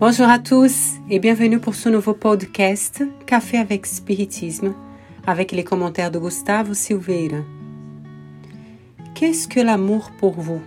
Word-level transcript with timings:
Bonjour 0.00 0.28
à 0.28 0.38
tous 0.38 0.92
et 1.10 1.18
bienvenue 1.18 1.58
pour 1.58 1.74
ce 1.74 1.88
nouveau 1.88 2.14
podcast 2.14 3.02
Café 3.26 3.58
avec 3.58 3.84
Spiritisme 3.84 4.72
avec 5.26 5.50
les 5.50 5.64
commentaires 5.64 6.12
de 6.12 6.20
Gustavo 6.20 6.72
Silveira. 6.72 7.42
Qu'est-ce 9.16 9.48
que 9.48 9.58
l'amour 9.58 10.12
pour 10.20 10.34
vous? 10.34 10.60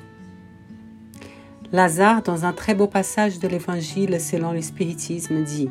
Lazare, 1.71 2.23
dans 2.23 2.43
un 2.43 2.51
très 2.51 2.75
beau 2.75 2.87
passage 2.87 3.39
de 3.39 3.47
l'Évangile 3.47 4.19
selon 4.19 4.51
le 4.51 4.61
spiritisme, 4.61 5.45
dit 5.45 5.69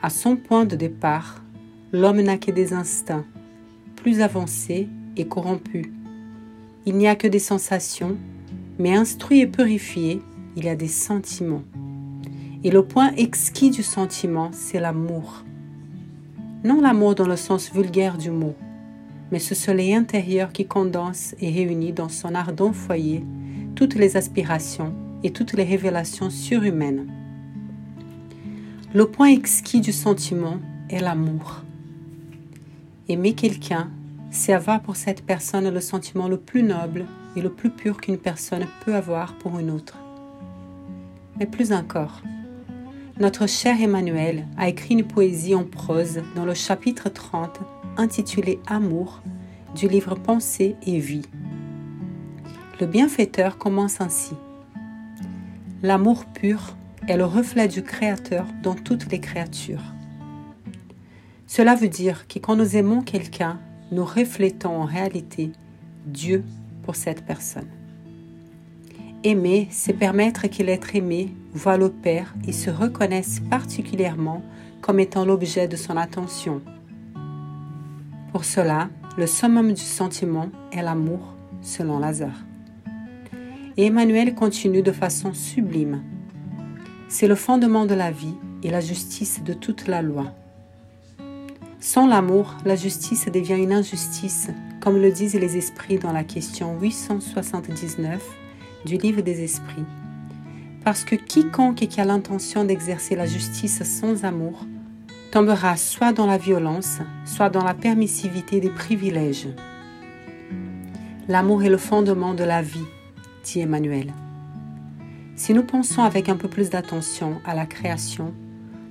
À 0.00 0.08
son 0.08 0.36
point 0.36 0.66
de 0.66 0.76
départ, 0.76 1.42
l'homme 1.90 2.20
n'a 2.20 2.38
que 2.38 2.52
des 2.52 2.72
instincts, 2.72 3.26
plus 3.96 4.20
avancés 4.20 4.88
et 5.16 5.26
corrompus. 5.26 5.88
Il 6.86 6.94
n'y 6.94 7.08
a 7.08 7.16
que 7.16 7.26
des 7.26 7.40
sensations, 7.40 8.16
mais 8.78 8.94
instruit 8.94 9.40
et 9.40 9.48
purifié, 9.48 10.22
il 10.54 10.66
y 10.66 10.68
a 10.68 10.76
des 10.76 10.86
sentiments. 10.86 11.64
Et 12.62 12.70
le 12.70 12.84
point 12.84 13.12
exquis 13.16 13.70
du 13.70 13.82
sentiment, 13.82 14.50
c'est 14.52 14.80
l'amour. 14.80 15.44
Non 16.62 16.82
l'amour 16.82 17.14
dans 17.14 17.26
le 17.26 17.36
sens 17.36 17.72
vulgaire 17.72 18.18
du 18.18 18.30
mot, 18.30 18.54
mais 19.32 19.38
ce 19.38 19.54
soleil 19.54 19.94
intérieur 19.94 20.52
qui 20.52 20.66
condense 20.66 21.34
et 21.40 21.50
réunit 21.50 21.92
dans 21.92 22.10
son 22.10 22.34
ardent 22.34 22.72
foyer 22.72 23.24
toutes 23.74 23.94
les 23.94 24.18
aspirations 24.18 24.92
et 25.22 25.30
toutes 25.30 25.54
les 25.54 25.64
révélations 25.64 26.28
surhumaines. 26.28 27.10
Le 28.92 29.06
point 29.06 29.28
exquis 29.28 29.80
du 29.80 29.92
sentiment 29.92 30.58
est 30.90 31.00
l'amour. 31.00 31.62
Aimer 33.08 33.32
quelqu'un, 33.32 33.88
c'est 34.30 34.52
avoir 34.52 34.82
pour 34.82 34.96
cette 34.96 35.24
personne 35.24 35.72
le 35.72 35.80
sentiment 35.80 36.28
le 36.28 36.36
plus 36.36 36.62
noble 36.62 37.06
et 37.36 37.40
le 37.40 37.50
plus 37.50 37.70
pur 37.70 38.02
qu'une 38.02 38.18
personne 38.18 38.66
peut 38.84 38.94
avoir 38.94 39.34
pour 39.38 39.58
une 39.58 39.70
autre. 39.70 39.96
Mais 41.38 41.46
plus 41.46 41.72
encore, 41.72 42.20
notre 43.20 43.46
cher 43.46 43.78
Emmanuel 43.82 44.46
a 44.56 44.68
écrit 44.68 44.94
une 44.94 45.06
poésie 45.06 45.54
en 45.54 45.64
prose 45.64 46.22
dans 46.34 46.46
le 46.46 46.54
chapitre 46.54 47.10
30 47.10 47.60
intitulé 47.98 48.58
Amour 48.66 49.20
du 49.76 49.88
livre 49.88 50.14
Pensée 50.14 50.74
et 50.86 50.98
Vie. 50.98 51.26
Le 52.80 52.86
bienfaiteur 52.86 53.58
commence 53.58 54.00
ainsi. 54.00 54.32
L'amour 55.82 56.24
pur 56.24 56.78
est 57.08 57.18
le 57.18 57.26
reflet 57.26 57.68
du 57.68 57.82
Créateur 57.82 58.46
dans 58.62 58.74
toutes 58.74 59.12
les 59.12 59.20
créatures. 59.20 59.84
Cela 61.46 61.74
veut 61.74 61.88
dire 61.88 62.26
que 62.26 62.38
quand 62.38 62.56
nous 62.56 62.74
aimons 62.74 63.02
quelqu'un, 63.02 63.60
nous 63.92 64.04
reflétons 64.04 64.80
en 64.80 64.84
réalité 64.86 65.52
Dieu 66.06 66.42
pour 66.84 66.96
cette 66.96 67.26
personne. 67.26 67.68
Aimer, 69.22 69.68
c'est 69.70 69.92
permettre 69.92 70.48
que 70.48 70.62
l'être 70.62 70.96
aimé 70.96 71.34
voit 71.52 71.76
le 71.76 71.90
Père 71.90 72.34
et 72.48 72.52
se 72.52 72.70
reconnaisse 72.70 73.40
particulièrement 73.50 74.42
comme 74.80 74.98
étant 74.98 75.26
l'objet 75.26 75.68
de 75.68 75.76
son 75.76 75.98
attention. 75.98 76.62
Pour 78.32 78.46
cela, 78.46 78.88
le 79.18 79.26
summum 79.26 79.74
du 79.74 79.82
sentiment 79.82 80.48
est 80.72 80.80
l'amour, 80.80 81.34
selon 81.60 81.98
Lazare. 81.98 82.46
Et 83.76 83.86
Emmanuel 83.86 84.34
continue 84.34 84.80
de 84.80 84.92
façon 84.92 85.34
sublime. 85.34 86.02
C'est 87.08 87.28
le 87.28 87.34
fondement 87.34 87.84
de 87.84 87.94
la 87.94 88.10
vie 88.10 88.36
et 88.62 88.70
la 88.70 88.80
justice 88.80 89.42
de 89.44 89.52
toute 89.52 89.86
la 89.86 90.00
loi. 90.00 90.32
Sans 91.78 92.06
l'amour, 92.06 92.54
la 92.64 92.74
justice 92.74 93.26
devient 93.26 93.62
une 93.62 93.72
injustice, 93.72 94.48
comme 94.80 94.96
le 94.96 95.10
disent 95.10 95.34
les 95.34 95.58
esprits 95.58 95.98
dans 95.98 96.12
la 96.12 96.24
question 96.24 96.80
879 96.80 98.39
du 98.84 98.96
livre 98.96 99.22
des 99.22 99.42
esprits. 99.42 99.84
Parce 100.84 101.04
que 101.04 101.14
quiconque 101.14 101.86
qui 101.86 102.00
a 102.00 102.04
l'intention 102.04 102.64
d'exercer 102.64 103.16
la 103.16 103.26
justice 103.26 103.82
sans 103.82 104.24
amour 104.24 104.66
tombera 105.30 105.76
soit 105.76 106.12
dans 106.12 106.26
la 106.26 106.38
violence, 106.38 106.98
soit 107.24 107.50
dans 107.50 107.62
la 107.62 107.74
permissivité 107.74 108.60
des 108.60 108.70
privilèges. 108.70 109.48
L'amour 111.28 111.62
est 111.62 111.70
le 111.70 111.76
fondement 111.76 112.34
de 112.34 112.44
la 112.44 112.62
vie, 112.62 112.86
dit 113.44 113.60
Emmanuel. 113.60 114.12
Si 115.36 115.54
nous 115.54 115.62
pensons 115.62 116.02
avec 116.02 116.28
un 116.28 116.36
peu 116.36 116.48
plus 116.48 116.70
d'attention 116.70 117.40
à 117.44 117.54
la 117.54 117.66
création, 117.66 118.34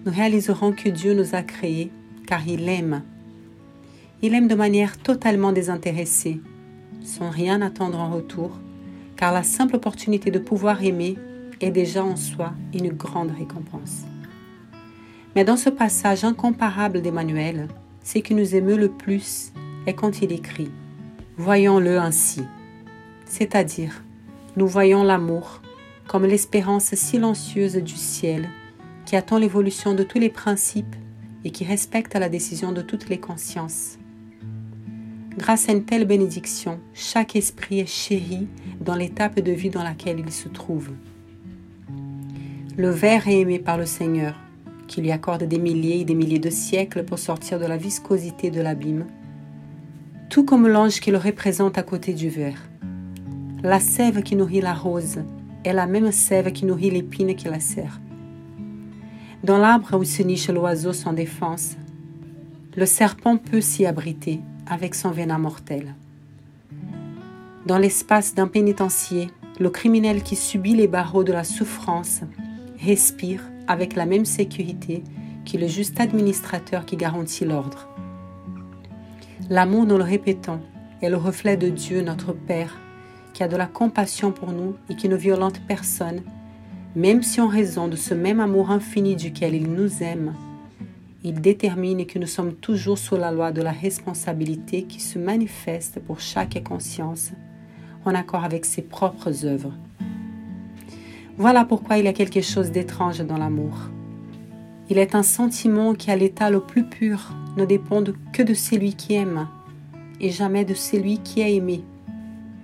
nous 0.05 0.11
réaliserons 0.11 0.71
que 0.71 0.89
Dieu 0.89 1.13
nous 1.13 1.35
a 1.35 1.41
créés 1.41 1.91
car 2.25 2.47
il 2.47 2.69
aime. 2.69 3.03
Il 4.21 4.33
aime 4.33 4.47
de 4.47 4.55
manière 4.55 4.97
totalement 4.97 5.51
désintéressée, 5.51 6.41
sans 7.03 7.29
rien 7.29 7.61
attendre 7.61 7.99
en 7.99 8.09
retour, 8.09 8.51
car 9.19 9.33
la 9.33 9.43
simple 9.43 9.75
opportunité 9.75 10.31
de 10.31 10.39
pouvoir 10.39 10.81
aimer 10.81 11.17
est 11.59 11.71
déjà 11.71 12.05
en 12.05 12.15
soi 12.15 12.53
une 12.73 12.87
grande 12.87 13.31
récompense. 13.31 14.05
Mais 15.35 15.43
dans 15.43 15.57
ce 15.57 15.69
passage 15.69 16.23
incomparable 16.23 17.01
d'Emmanuel, 17.01 17.67
ce 18.01 18.19
qui 18.19 18.33
nous 18.33 18.55
émeut 18.55 18.77
le 18.77 18.87
plus 18.87 19.51
est 19.85 19.93
quand 19.93 20.21
il 20.21 20.31
écrit 20.31 20.71
Voyons-le 21.35 21.99
ainsi, 21.99 22.43
c'est-à-dire 23.25 24.05
nous 24.55 24.67
voyons 24.67 25.03
l'amour 25.03 25.61
comme 26.07 26.25
l'espérance 26.25 26.95
silencieuse 26.95 27.75
du 27.75 27.97
ciel 27.97 28.47
qui 29.05 29.17
attend 29.17 29.37
l'évolution 29.37 29.93
de 29.95 30.03
tous 30.03 30.19
les 30.19 30.29
principes 30.29 30.95
et 31.43 31.51
qui 31.51 31.65
respecte 31.65 32.15
la 32.15 32.29
décision 32.29 32.71
de 32.71 32.81
toutes 32.81 33.09
les 33.09 33.19
consciences. 33.19 33.97
Grâce 35.37 35.69
à 35.69 35.73
une 35.73 35.85
telle 35.85 36.05
bénédiction, 36.05 36.79
chaque 36.93 37.35
esprit 37.35 37.79
est 37.79 37.85
chéri 37.85 38.47
dans 38.81 38.95
l'étape 38.95 39.39
de 39.39 39.51
vie 39.51 39.69
dans 39.69 39.83
laquelle 39.83 40.19
il 40.19 40.31
se 40.31 40.49
trouve. 40.49 40.89
Le 42.77 42.89
ver 42.89 43.27
est 43.27 43.39
aimé 43.39 43.59
par 43.59 43.77
le 43.77 43.85
Seigneur, 43.85 44.35
qui 44.87 45.01
lui 45.01 45.11
accorde 45.11 45.43
des 45.43 45.59
milliers 45.59 45.99
et 45.99 46.05
des 46.05 46.15
milliers 46.15 46.39
de 46.39 46.49
siècles 46.49 47.03
pour 47.03 47.19
sortir 47.19 47.59
de 47.59 47.65
la 47.65 47.77
viscosité 47.77 48.49
de 48.49 48.59
l'abîme, 48.59 49.05
tout 50.29 50.45
comme 50.45 50.67
l'ange 50.67 50.99
qui 50.99 51.11
le 51.11 51.17
représente 51.17 51.77
à 51.77 51.83
côté 51.83 52.13
du 52.13 52.29
ver. 52.29 52.55
La 53.61 53.79
sève 53.79 54.23
qui 54.23 54.35
nourrit 54.35 54.61
la 54.61 54.73
rose 54.73 55.19
est 55.63 55.73
la 55.73 55.85
même 55.85 56.11
sève 56.11 56.51
qui 56.51 56.65
nourrit 56.65 56.91
l'épine 56.91 57.35
qui 57.35 57.47
la 57.47 57.59
sert. 57.59 58.01
Dans 59.43 59.57
l'arbre 59.57 59.97
où 59.97 60.03
se 60.03 60.23
niche 60.23 60.49
l'oiseau 60.49 60.91
sans 60.91 61.13
défense, 61.13 61.77
le 62.75 62.85
serpent 62.85 63.37
peut 63.37 63.61
s'y 63.61 63.85
abriter 63.85 64.41
avec 64.69 64.95
son 64.95 65.11
venin 65.11 65.37
mortel. 65.37 65.95
Dans 67.65 67.77
l'espace 67.77 68.35
d'un 68.35 68.47
pénitencier, 68.47 69.29
le 69.59 69.69
criminel 69.69 70.23
qui 70.23 70.35
subit 70.35 70.75
les 70.75 70.87
barreaux 70.87 71.23
de 71.23 71.33
la 71.33 71.43
souffrance 71.43 72.21
respire 72.81 73.43
avec 73.67 73.95
la 73.95 74.05
même 74.05 74.25
sécurité 74.25 75.03
que 75.45 75.57
le 75.57 75.67
juste 75.67 75.99
administrateur 75.99 76.85
qui 76.85 76.95
garantit 76.95 77.45
l'ordre. 77.45 77.87
L'amour, 79.49 79.85
nous 79.85 79.97
le 79.97 80.03
répétons, 80.03 80.61
est 81.01 81.09
le 81.09 81.17
reflet 81.17 81.57
de 81.57 81.69
Dieu 81.69 82.01
notre 82.01 82.33
Père, 82.33 82.77
qui 83.33 83.43
a 83.43 83.47
de 83.47 83.57
la 83.57 83.67
compassion 83.67 84.31
pour 84.31 84.51
nous 84.51 84.75
et 84.89 84.95
qui 84.95 85.09
ne 85.09 85.15
violente 85.15 85.61
personne, 85.67 86.21
même 86.95 87.23
si 87.23 87.41
en 87.41 87.47
raison 87.47 87.87
de 87.87 87.95
ce 87.95 88.13
même 88.13 88.39
amour 88.39 88.71
infini 88.71 89.15
duquel 89.15 89.55
il 89.55 89.71
nous 89.71 90.03
aime, 90.03 90.33
il 91.23 91.41
détermine 91.41 92.05
que 92.05 92.17
nous 92.17 92.27
sommes 92.27 92.53
toujours 92.53 92.97
sous 92.97 93.17
la 93.17 93.31
loi 93.31 93.51
de 93.51 93.61
la 93.61 93.71
responsabilité 93.71 94.83
qui 94.83 95.01
se 95.01 95.19
manifeste 95.19 95.99
pour 95.99 96.21
chaque 96.21 96.63
conscience 96.63 97.31
en 98.05 98.15
accord 98.15 98.45
avec 98.45 98.63
ses 98.63 98.81
propres 98.81 99.45
œuvres. 99.45 99.73
Voilà 101.37 101.65
pourquoi 101.65 101.97
il 101.97 102.05
y 102.05 102.07
a 102.07 102.13
quelque 102.13 102.41
chose 102.41 102.71
d'étrange 102.71 103.19
dans 103.19 103.37
l'amour. 103.37 103.77
Il 104.89 104.97
est 104.97 105.13
un 105.13 105.23
sentiment 105.23 105.93
qui, 105.93 106.09
à 106.09 106.15
l'état 106.15 106.49
le 106.49 106.61
plus 106.61 106.83
pur, 106.83 107.33
ne 107.57 107.65
dépend 107.65 108.01
que 108.31 108.43
de 108.43 108.53
celui 108.53 108.93
qui 108.93 109.13
aime 109.13 109.47
et 110.21 110.29
jamais 110.29 110.63
de 110.63 110.73
celui 110.73 111.19
qui 111.19 111.43
a 111.43 111.49
aimé. 111.49 111.83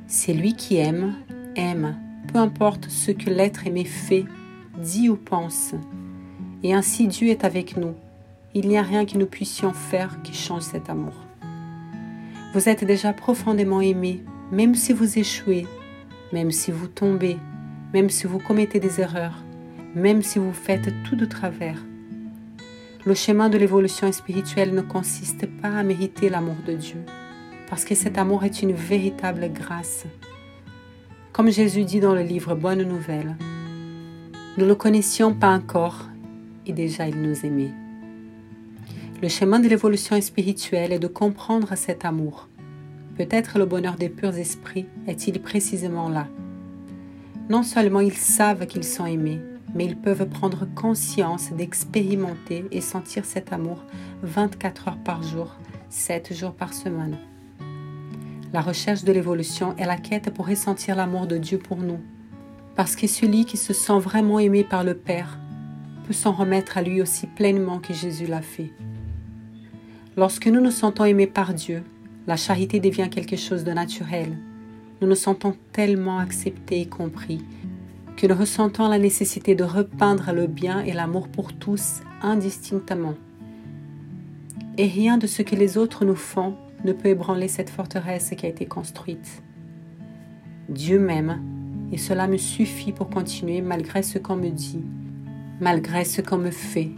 Celui 0.07 0.53
qui 0.53 0.77
aime, 0.77 1.15
aime, 1.55 1.97
peu 2.31 2.39
importe 2.39 2.89
ce 2.89 3.11
que 3.11 3.29
l'être 3.29 3.67
aimé 3.67 3.83
fait, 3.83 4.25
dit 4.81 5.09
ou 5.09 5.17
pense. 5.17 5.73
Et 6.63 6.73
ainsi 6.73 7.07
Dieu 7.07 7.29
est 7.29 7.43
avec 7.43 7.77
nous 7.77 7.95
il 8.57 8.69
n'y 8.69 8.77
a 8.77 8.81
rien 8.81 9.05
que 9.05 9.17
nous 9.17 9.25
puissions 9.25 9.73
faire 9.73 10.21
qui 10.23 10.33
change 10.33 10.61
cet 10.61 10.89
amour. 10.89 11.13
Vous 12.53 12.69
êtes 12.69 12.85
déjà 12.85 13.11
profondément 13.11 13.81
aimé, 13.81 14.23
même 14.49 14.75
si 14.75 14.93
vous 14.93 15.19
échouez, 15.19 15.67
même 16.31 16.51
si 16.51 16.71
vous 16.71 16.87
tombez, 16.87 17.37
même 17.93 18.09
si 18.09 18.27
vous 18.27 18.39
commettez 18.39 18.79
des 18.79 19.01
erreurs, 19.01 19.43
même 19.93 20.21
si 20.21 20.39
vous 20.39 20.53
faites 20.53 20.89
tout 21.03 21.17
de 21.17 21.25
travers. 21.25 21.83
Le 23.05 23.13
chemin 23.13 23.49
de 23.49 23.57
l'évolution 23.57 24.09
spirituelle 24.13 24.73
ne 24.73 24.81
consiste 24.81 25.47
pas 25.61 25.77
à 25.77 25.83
mériter 25.83 26.29
l'amour 26.29 26.55
de 26.65 26.73
Dieu, 26.73 27.03
parce 27.69 27.83
que 27.83 27.93
cet 27.93 28.17
amour 28.17 28.45
est 28.45 28.61
une 28.61 28.73
véritable 28.73 29.51
grâce. 29.51 30.05
Comme 31.33 31.51
Jésus 31.51 31.83
dit 31.83 31.99
dans 31.99 32.15
le 32.15 32.23
livre 32.23 32.55
Bonne 32.55 32.83
Nouvelle, 32.83 33.35
nous 34.57 34.63
ne 34.63 34.69
le 34.69 34.75
connaissions 34.75 35.33
pas 35.33 35.53
encore 35.53 36.07
et 36.65 36.71
déjà 36.71 37.05
il 37.09 37.21
nous 37.21 37.45
aimait. 37.45 37.73
Le 39.25 39.29
chemin 39.29 39.59
de 39.59 39.67
l'évolution 39.67 40.21
spirituelle 40.21 40.93
est 40.93 40.99
de 40.99 41.07
comprendre 41.07 41.73
cet 41.75 42.05
amour. 42.05 42.47
Peut-être 43.17 43.57
le 43.57 43.65
bonheur 43.65 43.95
des 43.95 44.07
purs 44.07 44.37
esprits 44.37 44.85
est-il 45.07 45.41
précisément 45.41 46.09
là. 46.09 46.27
Non 47.49 47.63
seulement 47.63 48.01
ils 48.01 48.13
savent 48.13 48.67
qu'ils 48.67 48.83
sont 48.83 49.07
aimés, 49.07 49.41
mais 49.73 49.85
ils 49.85 49.97
peuvent 49.97 50.29
prendre 50.29 50.67
conscience 50.75 51.51
d'expérimenter 51.53 52.65
et 52.69 52.81
sentir 52.81 53.25
cet 53.25 53.51
amour 53.51 53.83
24 54.21 54.89
heures 54.89 55.03
par 55.03 55.23
jour, 55.23 55.55
7 55.89 56.31
jours 56.31 56.53
par 56.53 56.75
semaine. 56.75 57.17
La 58.53 58.61
recherche 58.61 59.03
de 59.03 59.11
l'évolution 59.11 59.75
est 59.77 59.87
la 59.87 59.97
quête 59.97 60.31
pour 60.35 60.45
ressentir 60.45 60.95
l'amour 60.95 61.25
de 61.25 61.39
Dieu 61.39 61.57
pour 61.57 61.77
nous, 61.77 61.99
parce 62.75 62.95
que 62.95 63.07
celui 63.07 63.45
qui 63.45 63.57
se 63.57 63.73
sent 63.73 63.97
vraiment 63.97 64.37
aimé 64.37 64.63
par 64.63 64.83
le 64.83 64.93
Père 64.93 65.39
peut 66.05 66.13
s'en 66.13 66.31
remettre 66.31 66.77
à 66.77 66.83
lui 66.83 67.01
aussi 67.01 67.25
pleinement 67.25 67.79
que 67.79 67.91
Jésus 67.91 68.27
l'a 68.27 68.43
fait. 68.43 68.71
Lorsque 70.17 70.47
nous 70.47 70.61
nous 70.61 70.71
sentons 70.71 71.03
aimés 71.03 71.27
par 71.27 71.53
Dieu, 71.53 71.83
la 72.25 72.37
charité 72.37 72.79
devient 72.79 73.09
quelque 73.11 73.35
chose 73.35 73.65
de 73.65 73.73
naturel. 73.73 74.37
Nous 75.01 75.09
nous 75.09 75.15
sentons 75.15 75.57
tellement 75.73 76.19
acceptés 76.19 76.79
et 76.79 76.85
compris 76.85 77.43
que 78.15 78.25
nous 78.25 78.35
ressentons 78.35 78.87
la 78.87 78.97
nécessité 78.97 79.55
de 79.55 79.65
repeindre 79.65 80.31
le 80.31 80.47
bien 80.47 80.79
et 80.79 80.93
l'amour 80.93 81.27
pour 81.27 81.51
tous 81.51 81.99
indistinctement. 82.21 83.15
Et 84.77 84.87
rien 84.87 85.17
de 85.17 85.27
ce 85.27 85.41
que 85.41 85.55
les 85.57 85.77
autres 85.77 86.05
nous 86.05 86.15
font 86.15 86.55
ne 86.85 86.93
peut 86.93 87.09
ébranler 87.09 87.49
cette 87.49 87.69
forteresse 87.69 88.33
qui 88.37 88.45
a 88.45 88.49
été 88.49 88.65
construite. 88.65 89.43
Dieu 90.69 90.97
m'aime 90.97 91.41
et 91.91 91.97
cela 91.97 92.27
me 92.27 92.37
suffit 92.37 92.93
pour 92.93 93.09
continuer 93.09 93.59
malgré 93.61 94.01
ce 94.01 94.17
qu'on 94.17 94.37
me 94.37 94.49
dit, 94.49 94.83
malgré 95.59 96.05
ce 96.05 96.21
qu'on 96.21 96.37
me 96.37 96.51
fait, 96.51 96.91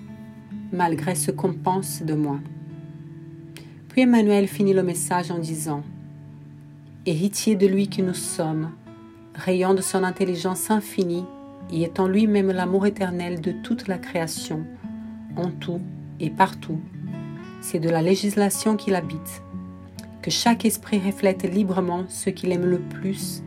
malgré 0.71 1.15
ce 1.15 1.31
qu'on 1.31 1.53
pense 1.53 2.03
de 2.03 2.13
moi. 2.13 2.39
Puis 3.97 4.03
Emmanuel 4.03 4.47
finit 4.47 4.75
le 4.75 4.83
message 4.83 5.31
en 5.31 5.39
disant 5.39 5.81
Héritier 7.07 7.55
de 7.55 7.65
lui 7.65 7.89
que 7.89 8.03
nous 8.03 8.13
sommes, 8.13 8.69
rayon 9.33 9.73
de 9.73 9.81
son 9.81 10.03
intelligence 10.03 10.69
infinie 10.69 11.25
et 11.71 11.81
étant 11.81 12.07
lui-même 12.07 12.51
l'amour 12.51 12.85
éternel 12.85 13.41
de 13.41 13.51
toute 13.63 13.87
la 13.87 13.97
création, 13.97 14.67
en 15.35 15.49
tout 15.49 15.81
et 16.19 16.29
partout, 16.29 16.79
c'est 17.59 17.79
de 17.79 17.89
la 17.89 18.03
législation 18.03 18.75
qu'il 18.75 18.93
habite. 18.93 19.41
Que 20.21 20.29
chaque 20.29 20.63
esprit 20.63 20.99
reflète 20.99 21.51
librement 21.51 22.03
ce 22.07 22.29
qu'il 22.29 22.51
aime 22.51 22.67
le 22.67 22.77
plus, 22.79 23.41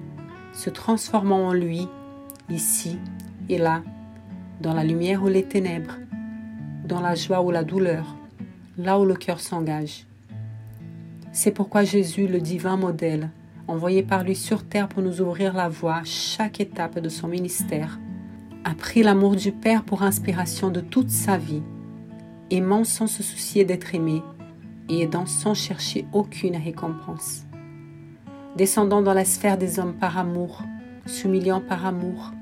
se 0.52 0.68
transformant 0.68 1.46
en 1.46 1.52
lui, 1.52 1.86
ici 2.48 2.98
et 3.48 3.58
là, 3.58 3.84
dans 4.60 4.74
la 4.74 4.82
lumière 4.82 5.22
ou 5.22 5.28
les 5.28 5.44
ténèbres, 5.44 5.98
dans 6.88 7.00
la 7.00 7.14
joie 7.14 7.40
ou 7.40 7.52
la 7.52 7.62
douleur, 7.62 8.16
là 8.78 8.98
où 8.98 9.04
le 9.04 9.14
cœur 9.14 9.38
s'engage. 9.38 10.06
C'est 11.32 11.52
pourquoi 11.52 11.84
Jésus, 11.84 12.26
le 12.26 12.40
divin 12.40 12.76
modèle, 12.76 13.30
envoyé 13.68 14.02
par 14.02 14.24
lui 14.24 14.34
sur 14.34 14.64
terre 14.64 14.88
pour 14.88 15.00
nous 15.00 15.20
ouvrir 15.20 15.54
la 15.54 15.68
voie 15.68 15.96
à 15.96 16.04
chaque 16.04 16.60
étape 16.60 16.98
de 16.98 17.08
son 17.08 17.28
ministère, 17.28 18.00
a 18.64 18.74
pris 18.74 19.04
l'amour 19.04 19.36
du 19.36 19.52
Père 19.52 19.84
pour 19.84 20.02
inspiration 20.02 20.70
de 20.70 20.80
toute 20.80 21.10
sa 21.10 21.38
vie, 21.38 21.62
aimant 22.50 22.82
sans 22.82 23.06
se 23.06 23.22
soucier 23.22 23.64
d'être 23.64 23.94
aimé 23.94 24.22
et 24.88 25.02
aidant 25.02 25.26
sans 25.26 25.54
chercher 25.54 26.04
aucune 26.12 26.56
récompense. 26.56 27.44
Descendant 28.56 29.00
dans 29.00 29.14
la 29.14 29.24
sphère 29.24 29.56
des 29.56 29.78
hommes 29.78 29.94
par 29.94 30.18
amour, 30.18 30.64
s'humiliant 31.06 31.60
par 31.60 31.86
amour, 31.86 32.32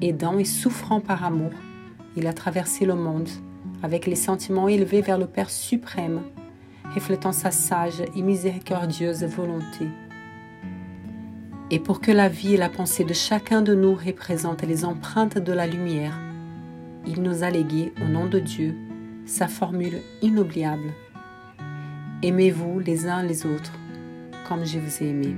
aidant 0.00 0.38
et 0.38 0.46
souffrant 0.46 1.00
par 1.00 1.22
amour, 1.22 1.52
il 2.16 2.26
a 2.26 2.32
traversé 2.32 2.86
le 2.86 2.94
monde 2.94 3.28
avec 3.82 4.06
les 4.06 4.16
sentiments 4.16 4.68
élevés 4.68 5.02
vers 5.02 5.18
le 5.18 5.26
Père 5.26 5.50
suprême 5.50 6.22
reflétant 6.94 7.32
sa 7.32 7.50
sage 7.50 8.02
et 8.14 8.22
miséricordieuse 8.22 9.24
volonté. 9.24 9.88
Et 11.70 11.78
pour 11.78 12.00
que 12.00 12.12
la 12.12 12.28
vie 12.28 12.54
et 12.54 12.58
la 12.58 12.68
pensée 12.68 13.04
de 13.04 13.14
chacun 13.14 13.62
de 13.62 13.74
nous 13.74 13.94
représentent 13.94 14.62
les 14.62 14.84
empreintes 14.84 15.38
de 15.38 15.52
la 15.52 15.66
lumière, 15.66 16.18
il 17.06 17.22
nous 17.22 17.42
a 17.42 17.50
légué, 17.50 17.92
au 18.02 18.08
nom 18.08 18.26
de 18.26 18.38
Dieu, 18.38 18.76
sa 19.24 19.48
formule 19.48 20.02
inoubliable. 20.20 20.92
Aimez-vous 22.22 22.78
les 22.78 23.08
uns 23.08 23.22
les 23.22 23.46
autres 23.46 23.72
comme 24.46 24.64
je 24.66 24.78
vous 24.78 25.02
ai 25.02 25.08
aimé. 25.08 25.34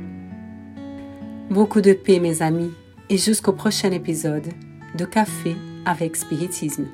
Beaucoup 1.51 1.81
de 1.81 1.93
paix 1.93 2.19
mes 2.19 2.43
amis 2.43 2.73
et 3.09 3.19
jusqu'au 3.19 3.53
prochain 3.53 3.93
épisode 3.93 4.49
de 4.97 5.05
Café 5.05 5.57
avec 5.85 6.17
Spiritisme. 6.17 6.87